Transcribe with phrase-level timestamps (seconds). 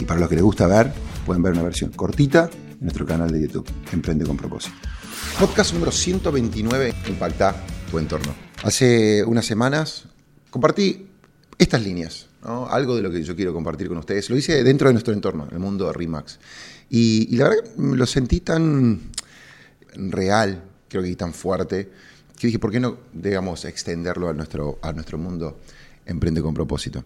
[0.00, 0.90] Y para los que les gusta ver,
[1.26, 4.74] pueden ver una versión cortita en nuestro canal de YouTube, Emprende con propósito.
[5.38, 7.54] Podcast número 129, Impacta
[7.90, 8.34] tu entorno.
[8.62, 10.06] Hace unas semanas
[10.48, 11.06] compartí
[11.58, 14.30] estas líneas, algo de lo que yo quiero compartir con ustedes.
[14.30, 16.38] Lo hice dentro de nuestro entorno, en el mundo de RIMAX.
[16.88, 19.00] Y, y la verdad que lo sentí tan
[19.94, 21.90] real, creo que tan fuerte,
[22.38, 25.60] que dije, ¿por qué no, digamos, extenderlo a nuestro, a nuestro mundo
[26.06, 27.04] Emprende con propósito?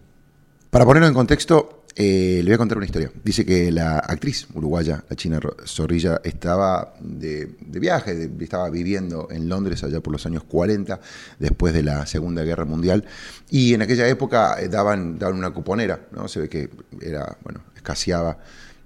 [0.69, 3.09] Para ponerlo en contexto, eh, le voy a contar una historia.
[3.23, 9.81] Dice que la actriz uruguaya, la china Zorrilla, estaba de, viaje, estaba viviendo en Londres
[9.83, 10.99] allá por los años 40,
[11.39, 13.05] después de la Segunda Guerra Mundial,
[13.49, 16.27] y en aquella época eh, daban, daban una cuponera, ¿no?
[16.27, 18.39] Se ve que era, bueno, escaseaba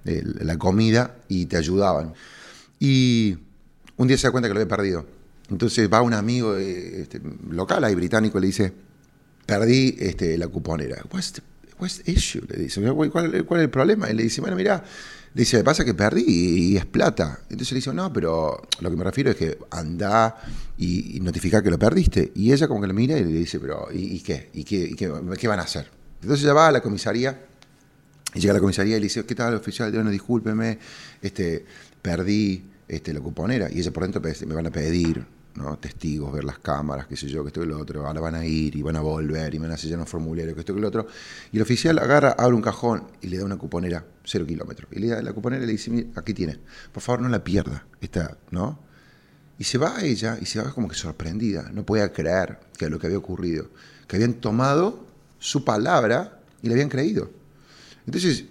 [0.05, 2.13] eh, la comida y te ayudaban.
[2.79, 3.37] Y
[3.97, 5.05] un día se da cuenta que lo había perdido.
[5.49, 8.71] Entonces va un amigo este, local ahí británico y le dice,
[9.47, 10.97] perdí este, la cuponera.
[10.97, 11.41] The
[11.85, 12.41] issue?
[12.47, 14.09] Le dice, ¿cuál, es el problema?
[14.09, 14.83] Y le dice, bueno, mira,
[15.33, 17.39] dice, me pasa que perdí y, es plata.
[17.49, 20.35] Entonces le dice, no, pero lo que me refiero es que anda
[20.77, 22.31] y, notifica que lo perdiste.
[22.35, 24.49] Y ella como que le mira y le dice, pero ¿y, qué?
[24.53, 25.89] ¿Y, qué, qué, van a hacer?
[26.21, 27.45] Entonces ella va a la comisaría
[28.33, 29.91] y llega a la comisaría y le dice, ¿qué tal, oficial?
[29.91, 30.79] Bueno, discúlpeme,
[31.21, 31.65] este,
[32.01, 33.69] perdí este, la cuponera.
[33.71, 35.38] Y ella por dentro me van a pedir
[35.79, 38.45] testigos, ver las cámaras, qué sé yo, que esto y lo otro, ahora van a
[38.45, 40.87] ir y van a volver y van a sellar un formulario, que esto y lo
[40.87, 41.07] otro.
[41.51, 44.89] Y el oficial agarra, abre un cajón y le da una cuponera, cero kilómetros.
[44.91, 46.59] Y le da la cuponera y le dice, aquí tiene,
[46.91, 48.79] por favor no la pierda, esta, ¿no?
[49.57, 52.89] Y se va a ella y se va como que sorprendida, no podía creer que
[52.89, 53.69] lo que había ocurrido,
[54.07, 55.05] que habían tomado
[55.39, 57.29] su palabra y le habían creído.
[58.05, 58.45] Entonces,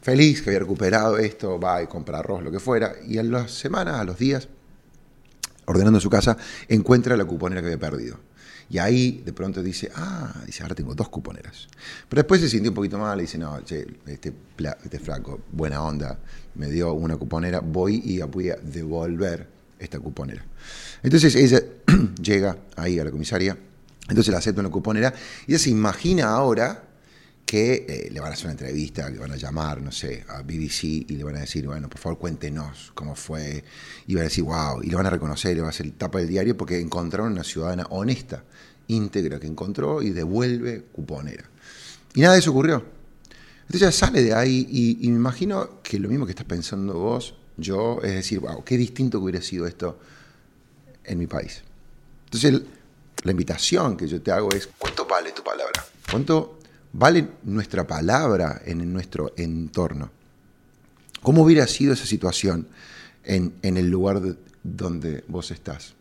[0.00, 3.50] feliz que había recuperado esto, va y compra arroz, lo que fuera, y a las
[3.50, 4.48] semanas, a los días,
[5.72, 6.36] ordenando su casa,
[6.68, 8.18] encuentra la cuponera que había perdido.
[8.70, 11.68] Y ahí de pronto dice, ah, dice, ahora tengo dos cuponeras.
[12.08, 16.18] Pero después se sintió un poquito mal y dice, no, este, este flaco, buena onda,
[16.54, 19.46] me dio una cuponera, voy y voy a devolver
[19.78, 20.44] esta cuponera.
[21.02, 21.60] Entonces ella
[22.22, 23.56] llega ahí a la comisaria,
[24.08, 25.12] entonces le acepta una cuponera
[25.46, 26.82] y ella se imagina ahora
[27.52, 30.40] que eh, le van a hacer una entrevista, le van a llamar, no sé, a
[30.40, 33.62] BBC y le van a decir, bueno, por favor cuéntenos cómo fue.
[34.06, 36.18] Y van a decir, wow, y le van a reconocer, le va a hacer tapa
[36.20, 38.42] del diario porque encontraron una ciudadana honesta,
[38.86, 41.44] íntegra, que encontró y devuelve cuponera.
[42.14, 42.86] Y nada de eso ocurrió.
[43.66, 47.34] Entonces ya sale de ahí y, me imagino que lo mismo que estás pensando vos,
[47.58, 49.98] yo, es decir, wow, qué distinto que hubiera sido esto
[51.04, 51.60] en mi país.
[52.24, 52.62] Entonces
[53.24, 55.84] la invitación que yo te hago es, ¿cuánto vale tu palabra?
[56.10, 56.61] ¿Cuánto
[56.92, 60.10] vale nuestra palabra en nuestro entorno.
[61.22, 62.68] ¿Cómo hubiera sido esa situación
[63.24, 64.20] en, el lugar
[64.62, 65.94] donde vos estás?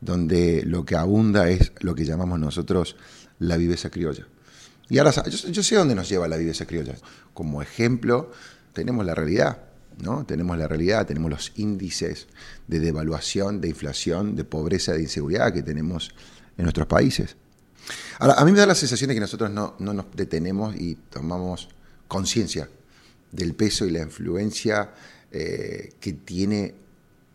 [0.00, 2.96] Donde lo que abunda es lo que llamamos nosotros
[3.38, 4.26] la viveza criolla.
[4.88, 6.94] Y ahora yo, sé dónde nos lleva la viveza criolla.
[7.32, 8.32] Como ejemplo,
[8.72, 9.58] tenemos la realidad.
[10.02, 10.24] ¿no?
[10.24, 12.26] Tenemos la realidad, tenemos los índices
[12.66, 16.14] de devaluación, de inflación, de pobreza, de inseguridad que tenemos
[16.56, 17.36] en nuestros países.
[18.18, 21.68] Ahora, a mí me da la sensación de que nosotros no, nos detenemos y tomamos
[22.08, 22.68] conciencia
[23.32, 24.90] del peso y la influencia
[25.30, 26.74] eh, que tiene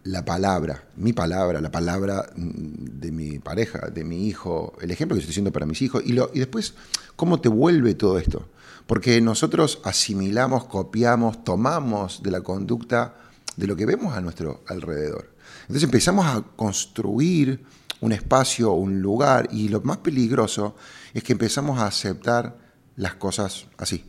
[0.04, 5.16] la palabra, mi palabra, la palabra mm, de mi pareja, de mi hijo, el ejemplo
[5.16, 6.76] que estoy haciendo para mis hijos, y, y después
[7.16, 8.48] cómo te vuelve todo esto.
[8.86, 13.16] Porque nosotros asimilamos, copiamos, tomamos de la conducta
[13.56, 15.30] de lo que vemos a nuestro alrededor.
[15.62, 17.64] Entonces empezamos a construir
[18.06, 20.76] un espacio, un lugar, y lo más peligroso
[21.14, 22.58] es que empezamos a aceptar
[22.96, 24.06] las cosas así.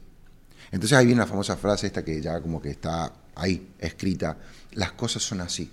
[0.70, 4.38] Entonces ahí viene la famosa frase esta que ya como que está ahí escrita,
[4.72, 5.70] las cosas son así,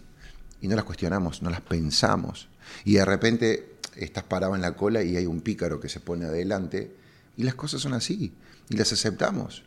[0.61, 2.47] y no las cuestionamos, no las pensamos,
[2.85, 6.25] y de repente estás parado en la cola y hay un pícaro que se pone
[6.25, 6.95] adelante,
[7.37, 8.33] y las cosas son así,
[8.69, 9.63] y las aceptamos.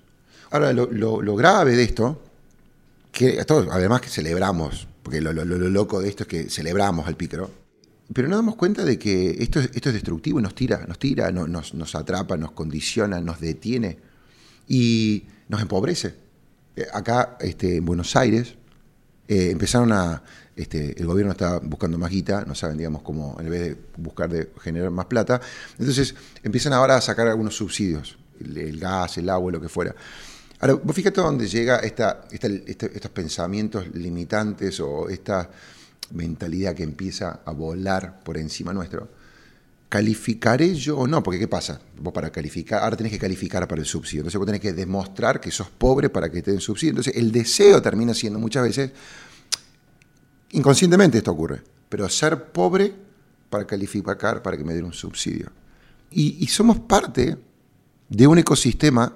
[0.50, 2.22] Ahora, lo, lo grave de esto
[3.16, 7.50] que además que celebramos, porque lo, loco de esto es que celebramos al pícaro,
[8.12, 11.74] pero nos damos cuenta de que esto, esto es destructivo, nos tira, nos tira, nos,
[11.74, 13.98] nos atrapa, nos condiciona, nos detiene
[14.68, 16.14] y nos empobrece.
[16.76, 18.54] Eh, acá este, en Buenos Aires
[19.28, 20.22] eh, empezaron a,
[20.54, 24.30] este, el gobierno está buscando más guita, no saben, digamos, cómo, en vez de buscar
[24.30, 25.40] de generar más plata,
[25.78, 29.94] entonces empiezan ahora a sacar algunos subsidios, el, gas, el agua, lo que fuera.
[30.60, 35.50] Ahora, vos fíjate dónde llega esta, estos pensamientos limitantes o esta
[36.12, 39.08] mentalidad que empieza a volar por encima nuestro.
[39.88, 41.22] ¿Calificaré yo o no?
[41.22, 41.80] Porque ¿qué pasa?
[41.98, 44.20] Vos para calificar, ahora tenés que calificar para el subsidio.
[44.22, 46.90] Entonces vos tenés que demostrar que sos pobre para que te den subsidio.
[46.90, 48.90] Entonces el deseo termina siendo muchas veces,
[50.50, 52.92] inconscientemente esto ocurre, pero ser pobre
[53.48, 55.50] para calificar para que me den un subsidio.
[56.10, 57.36] Y, somos parte
[58.08, 59.12] de un ecosistema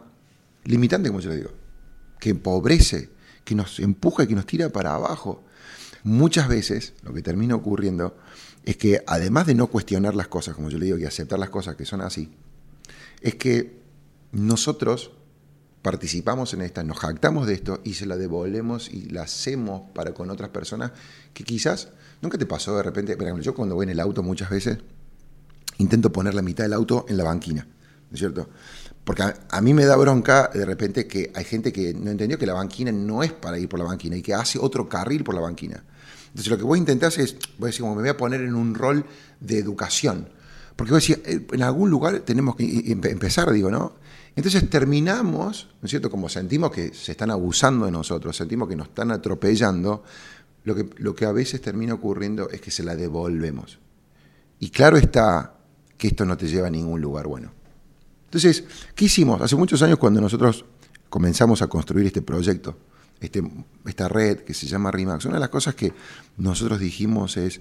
[0.65, 1.51] limitante, como yo le digo,
[2.19, 3.11] que empobrece,
[3.45, 5.43] que nos empuja que nos tira para abajo.
[6.03, 8.17] Muchas veces lo que termina ocurriendo
[8.65, 11.51] es que además de no cuestionar las cosas, como yo le digo, y aceptar las
[11.51, 12.31] cosas que son así,
[13.21, 13.81] es que
[14.33, 15.13] nosotros
[15.83, 20.13] participamos en esta, nos jactamos de esto y se la devolvemos y la hacemos para
[20.13, 20.93] con otras personas
[21.33, 21.89] que quizás
[22.21, 24.79] nunca te pasó de repente, por ejemplo, yo cuando voy en el auto muchas veces
[25.79, 27.67] intento poner la mitad del auto en la banquina,
[28.11, 28.49] ¿no es cierto?
[29.11, 32.47] Porque a, mí me da bronca de repente que hay gente que no entendió que
[32.47, 35.35] la banquina no es para ir por la banquina y que hace otro carril por
[35.35, 35.83] la banquina.
[36.29, 38.41] Entonces lo que voy a intentar es, voy a decir, como me voy a poner
[38.41, 39.05] en un rol
[39.41, 40.29] de educación.
[40.77, 43.95] Porque voy a decir, eh, en algún lugar tenemos que empezar, digo, ¿no?
[44.37, 46.09] Entonces terminamos, ¿no es cierto?
[46.09, 50.05] Como sentimos que se están abusando de nosotros, sentimos que nos están atropellando,
[50.63, 53.81] lo que, lo que a veces termina ocurriendo es que se la devolvemos.
[54.61, 55.55] Y claro está
[55.99, 57.59] que esto no te lleva a ningún lugar bueno.
[58.31, 58.63] Entonces,
[58.95, 59.41] ¿qué hicimos?
[59.43, 60.65] Hace muchos años cuando nosotros
[61.09, 62.79] comenzamos a construir este proyecto,
[63.21, 63.43] este,
[63.85, 65.93] esta red que se llama RIMAX, una de las cosas que
[66.37, 67.61] nosotros dijimos es,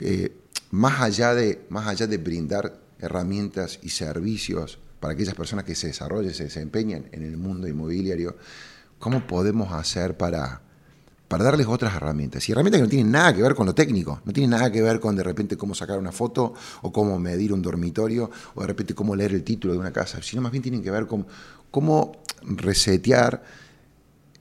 [0.00, 0.34] eh,
[0.70, 5.88] más, allá de, más allá de brindar herramientas y servicios para aquellas personas que se
[5.88, 8.38] desarrollen, se desempeñan en el mundo inmobiliario,
[8.98, 10.62] ¿cómo podemos hacer para
[11.28, 12.48] para darles otras herramientas.
[12.48, 14.82] Y herramientas que no tienen nada que ver con lo técnico, no tienen nada que
[14.82, 18.66] ver con de repente cómo sacar una foto o cómo medir un dormitorio o de
[18.66, 21.26] repente cómo leer el título de una casa, sino más bien tienen que ver con
[21.70, 22.12] cómo
[22.42, 23.42] resetear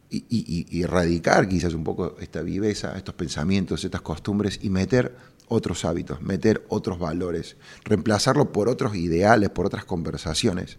[0.10, 5.16] y, erradicar quizás un poco esta viveza, estos pensamientos, estas costumbres y meter
[5.48, 10.78] otros hábitos, meter otros valores, reemplazarlo por otros ideales, por otras conversaciones.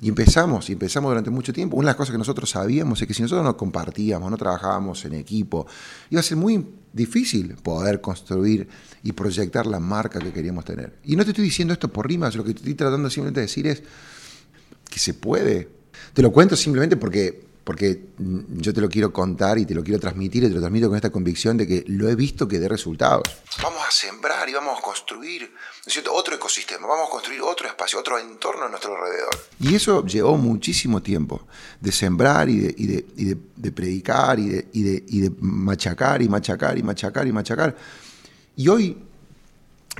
[0.00, 1.76] Y empezamos, y empezamos durante mucho tiempo.
[1.76, 5.04] Una de las cosas que nosotros sabíamos es que si nosotros no compartíamos, no trabajábamos
[5.04, 5.66] en equipo,
[6.10, 8.68] iba a ser muy difícil poder construir
[9.02, 10.94] y proyectar la marca que queríamos tener.
[11.04, 13.66] Y no te estoy diciendo esto por rimas, lo que estoy tratando simplemente de decir
[13.66, 13.82] es
[14.88, 15.68] que se puede.
[16.14, 18.10] Te lo cuento simplemente porque porque
[18.58, 20.94] yo te lo quiero contar y te lo quiero transmitir y te lo transmito con
[20.94, 23.24] esta convicción de que lo he visto que dé resultados.
[23.60, 25.52] Vamos a sembrar y vamos a construir
[26.12, 29.36] otro ecosistema, vamos a construir otro espacio, otro entorno a nuestro alrededor.
[29.58, 31.48] Y eso llevó muchísimo tiempo,
[31.80, 37.32] de sembrar y de, predicar y de, y de machacar y machacar y machacar y
[37.32, 37.76] machacar.
[38.54, 38.96] Y hoy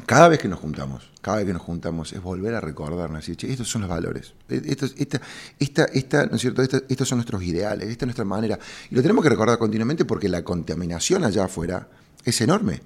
[0.05, 3.51] cada vez que nos juntamos, cada vez que nos juntamos, es volver a recordarnos, decir,
[3.51, 5.21] estos son los valores, e-, estos, esta,
[5.59, 6.63] esta, esta, ¿no es cierto?
[6.63, 8.59] estos son nuestros ideales, esta es nuestra manera.
[8.91, 11.89] Y lo tenemos que recordar continuamente porque la contaminación allá afuera
[12.25, 12.83] es enorme.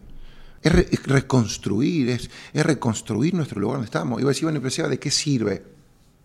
[0.63, 4.21] Es, reconstruir, es, es, reconstruir nuestro lugar donde estamos.
[4.21, 5.65] Y voy a decir, bueno, ¿de qué sirve?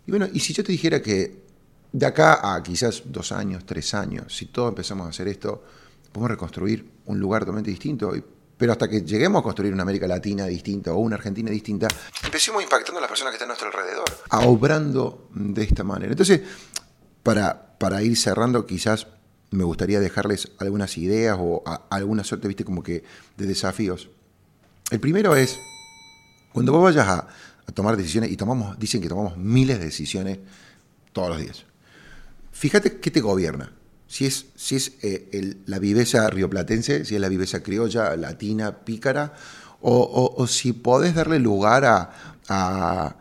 [0.06, 1.46] Y bueno, y si yo te dijera que
[1.92, 5.64] de acá a quizás dos años, tres años, si todos empezamos a hacer esto,
[6.12, 8.12] podemos reconstruir un lugar totalmente distinto.
[8.56, 11.88] Pero hasta que lleguemos a construir una América Latina distinta o una Argentina distinta,
[12.24, 16.12] empecemos impactando a las personas que están a nuestro alrededor, a obrando de esta manera.
[16.12, 16.40] Entonces,
[17.22, 19.08] para, para ir cerrando, quizás
[19.50, 23.04] me gustaría dejarles algunas ideas o alguna suerte, viste, como que
[23.36, 24.08] de desafíos.
[24.90, 25.58] El primero es,
[26.52, 27.28] cuando vos vayas a,
[27.66, 30.38] a tomar decisiones, y tomamos, dicen que tomamos miles de decisiones
[31.12, 31.64] todos los días,
[32.52, 33.75] fíjate qué te gobierna
[34.08, 39.34] si es, si es eh, la viveza rioplatense, si es la viveza criolla, latina, pícara,
[39.80, 41.84] o, si podés darle lugar
[42.48, 43.16] a,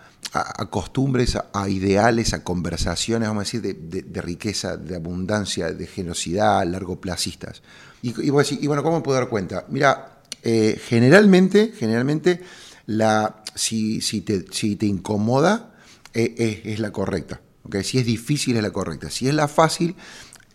[0.69, 7.61] costumbres, a, ideales, a conversaciones, vamos a decir, de, riqueza, de abundancia, de generosidad, largoplacistas.
[8.01, 9.65] Y, y, bueno, ¿cómo puedo dar cuenta?
[9.69, 12.41] Mira, eh, generalmente, generalmente
[12.85, 15.73] la, si, si, te, si te incomoda,
[16.13, 17.41] eh, es, la correcta.
[17.63, 17.83] ¿okay?
[17.83, 19.09] Si es difícil, es la correcta.
[19.09, 19.95] Si es la fácil,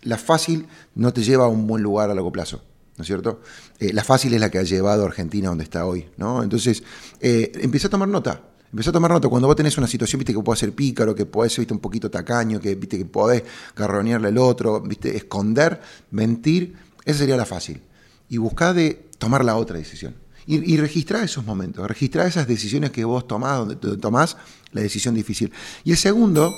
[0.02, 2.62] la fácil no te lleva a un buen lugar a largo plazo.
[3.00, 3.40] ¿no es cierto?
[3.78, 6.42] Eh, la fácil es la que ha llevado a Argentina donde está hoy, ¿no?
[6.42, 6.82] Entonces,
[7.18, 8.42] eh, empieza a tomar nota.
[8.70, 9.26] Empieza a tomar nota.
[9.28, 12.10] Cuando vos tenés una situación, viste, que puede ser pícaro, que puede ser, un poquito
[12.10, 13.42] tacaño, que, viste, que podés
[13.74, 15.80] garronearle al otro, viste, esconder,
[16.10, 16.76] mentir
[17.06, 17.80] Esa sería la fácil.
[18.28, 20.14] Y busca de tomar la otra decisión.
[20.46, 24.36] Y, y esos momentos, registrar esas decisiones que vos tomás, donde tomás
[24.72, 25.52] la decisión difícil.
[25.84, 26.52] Y el segundo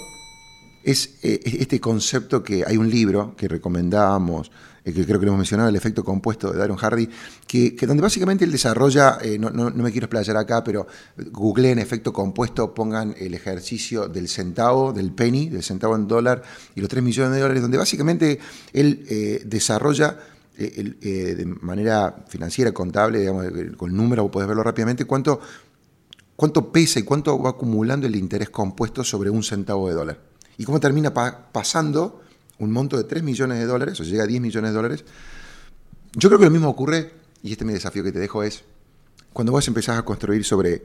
[0.83, 4.51] es eh, este concepto que hay un libro que recomendábamos,
[4.85, 7.09] eh, que creo que lo hemos mencionado, el efecto compuesto de Darren Hardy,
[7.47, 10.87] que, donde básicamente él desarrolla, eh, no, me quiero explayar acá, pero
[11.31, 16.43] googleen efecto compuesto, pongan el ejercicio del centavo, del penny, del centavo en dólar
[16.75, 18.39] y los 3 millones de dólares, donde básicamente
[18.73, 20.19] él desarrolla
[20.57, 23.47] de manera financiera, contable, digamos,
[23.77, 25.41] con números, puedes verlo rápidamente, cuánto,
[26.37, 30.65] cuánto pesa y cuánto va acumulando el interés compuesto sobre un centavo de dólar y
[30.65, 32.23] cómo termina pasando
[32.59, 35.05] un monto de 3 millones de dólares, o llega a 10 millones de dólares.
[36.15, 38.65] Yo creo que lo mismo ocurre, y este es mi desafío que te dejo, es
[39.33, 40.85] cuando vos empezás a construir sobre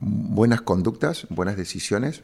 [0.00, 2.22] buenas conductas, buenas decisiones,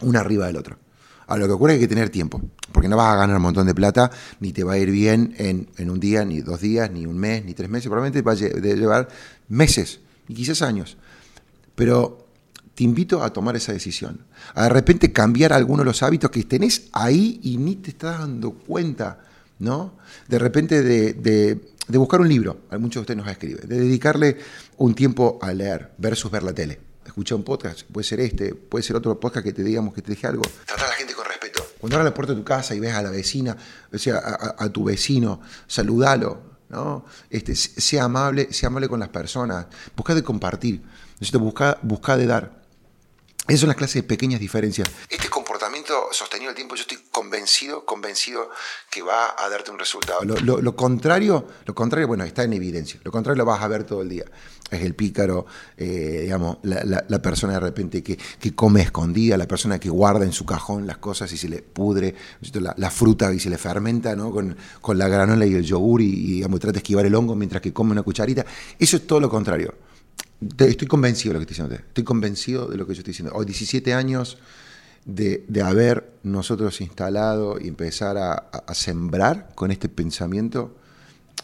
[0.00, 0.78] una arriba del otro.
[1.26, 2.40] Ahora, lo que ocurre hay que tener tiempo,
[2.72, 5.34] porque no vas a ganar un montón de plata, ni te va a ir bien
[5.38, 8.32] en, en un día, ni dos días, ni un mes, ni tres meses, probablemente va
[8.32, 9.08] a llevar
[9.48, 10.96] meses y quizás años.
[11.74, 12.27] Pero
[12.78, 14.24] te invito a tomar esa decisión.
[14.54, 18.20] A de repente cambiar algunos de los hábitos que tenés ahí y ni te estás
[18.20, 19.18] dando cuenta,
[19.58, 19.96] ¿no?
[20.28, 24.38] De repente de, buscar un libro, muchos de ustedes nos escriben, de dedicarle
[24.76, 26.78] un tiempo a leer versus ver la tele.
[27.04, 30.12] Escuchar un podcast, puede ser este, puede ser otro podcast que te digamos que te
[30.12, 30.42] deje algo.
[30.64, 31.64] Tratar a la gente con respeto.
[31.80, 33.56] Cuando abras la puerta de tu casa y ves a la vecina,
[33.92, 33.96] o
[34.56, 37.04] a, tu vecino, saludalo, ¿no?
[37.28, 39.66] Este, sea amable, sea amable con las personas,
[39.96, 40.80] busca de compartir,
[41.40, 42.57] buscar busca de dar.
[43.48, 44.90] Esas son las clases de pequeñas diferencias.
[45.08, 48.50] Este comportamiento sostenido el tiempo, yo estoy convencido, convencido
[48.90, 50.20] que va a darte un resultado.
[50.22, 53.00] Lo, contrario, lo contrario, bueno, está en evidencia.
[53.04, 54.26] Lo contrario lo vas a ver todo el día.
[54.70, 55.46] Es el pícaro,
[55.78, 58.18] eh, digamos, la, persona de repente que,
[58.54, 62.14] come escondida, la persona que guarda en su cajón las cosas y se le pudre,
[62.52, 64.30] la, fruta y se le fermenta ¿no?
[64.30, 67.62] con, la granola y el yogur y, y digamos, trata de esquivar el hongo mientras
[67.62, 68.44] que come una cucharita.
[68.78, 69.74] Eso es todo lo contrario
[70.40, 71.86] estoy convencido de lo que estoy diciendo.
[71.88, 73.34] Estoy convencido de lo que yo estoy diciendo.
[73.34, 74.38] Hoy, 17 años
[75.04, 80.76] de, haber nosotros instalado y empezar a, sembrar con este pensamiento,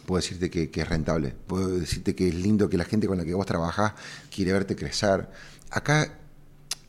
[0.06, 1.34] puedo decirte que, es rentable.
[1.46, 3.94] Puedo decirte que es lindo que la gente con la que vos trabajás
[4.34, 5.28] quiere verte crecer.
[5.70, 6.18] Acá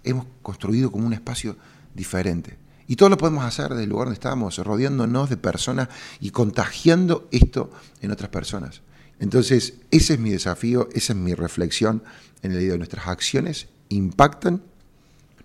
[0.03, 1.55] hemos construido como un espacio
[1.93, 2.57] diferente.
[2.87, 7.27] Y todo lo podemos hacer desde el lugar donde estamos, rodeándonos de personas y contagiando
[7.31, 7.71] esto
[8.01, 8.81] en otras personas.
[9.19, 12.03] Entonces, ese es mi desafío, esa es mi reflexión
[12.41, 14.61] en el de nuestras acciones impactan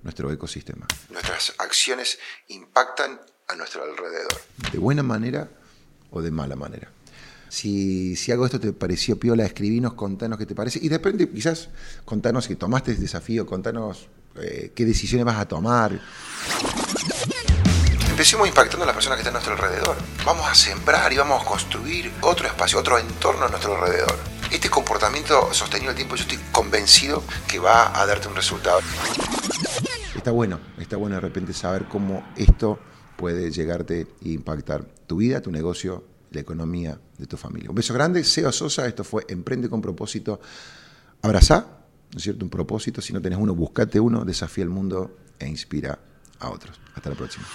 [0.03, 0.87] nuestro ecosistema.
[1.11, 4.41] Nuestras acciones impactan a nuestro alrededor.
[4.73, 5.49] De buena manera
[6.11, 6.91] o de mala manera.
[7.49, 10.79] Si, si algo de esto te pareció piola, escribinos, contanos qué te parece.
[10.83, 11.69] Y depende, quizás
[12.05, 16.00] contanos si tomaste el desafío, contanos eh, qué decisiones vas a tomar
[18.21, 19.97] empecemos impactando a las personas que están a nuestro alrededor.
[20.27, 24.15] Vamos a sembrar y vamos a construir otro espacio, otro entorno a nuestro alrededor.
[24.53, 28.81] Este comportamiento sostenido el tiempo, yo estoy convencido que va a darte un resultado.
[30.15, 32.79] Está bueno, está bueno de repente saber cómo esto
[33.17, 37.71] puede llegarte e impactar tu vida, tu negocio, la economía de tu familia.
[37.71, 40.43] Un beso grande, Seo Sosa, esto fue Emprende con propósito.
[41.23, 41.61] Abrazá,
[42.12, 42.45] ¿no es cierto?
[42.45, 45.99] Un propósito, si no tenés uno, buscate uno, desafía el mundo e inspira
[46.40, 46.80] a otros.
[46.94, 47.47] Hasta la próxima.